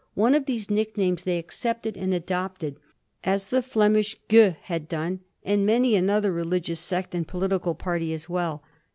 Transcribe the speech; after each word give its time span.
One 0.15 0.33
of 0.33 0.47
these 0.47 0.71
nicknames 0.71 1.25
they 1.25 1.37
accepted 1.37 1.95
and 1.95 2.11
adopted; 2.11 2.77
as 3.23 3.49
the 3.49 3.61
Flemish 3.61 4.17
Giieux 4.27 4.55
had 4.63 4.87
done, 4.87 5.19
and 5.43 5.63
many 5.63 5.95
an 5.95 6.09
other 6.09 6.31
religious 6.31 6.79
sect 6.79 7.13
and 7.13 7.27
political 7.27 7.75
party 7.75 8.11
as 8.11 8.27
well. 8.27 8.63